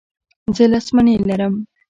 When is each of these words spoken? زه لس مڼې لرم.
زه 0.55 0.63
لس 0.71 0.87
مڼې 0.95 1.15
لرم. 1.29 1.55